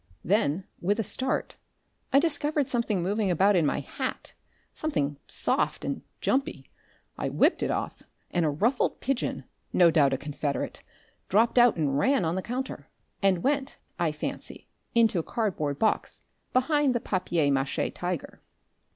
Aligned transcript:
Then, 0.23 0.63
with 0.81 0.99
a 0.99 1.03
start, 1.03 1.57
I 2.11 2.17
discovered 2.19 2.67
something 2.67 3.03
moving 3.03 3.29
about 3.29 3.55
in 3.55 3.67
my 3.67 3.81
hat 3.81 4.33
something 4.73 5.17
soft 5.27 5.85
and 5.85 6.01
jumpy. 6.21 6.71
I 7.19 7.29
whipped 7.29 7.61
it 7.61 7.69
off, 7.69 8.01
and 8.31 8.43
a 8.43 8.49
ruffled 8.49 8.99
pigeon 8.99 9.43
no 9.71 9.91
doubt 9.91 10.11
a 10.13 10.17
confederate 10.17 10.81
dropped 11.29 11.59
out 11.59 11.75
and 11.77 11.99
ran 11.99 12.25
on 12.25 12.33
the 12.33 12.41
counter, 12.41 12.87
and 13.21 13.43
went, 13.43 13.77
I 13.99 14.11
fancy, 14.11 14.67
into 14.95 15.19
a 15.19 15.23
cardboard 15.23 15.77
box 15.77 16.21
behind 16.51 16.95
the 16.95 16.99
papier 16.99 17.51
mache 17.51 17.91
tiger. 17.93 18.41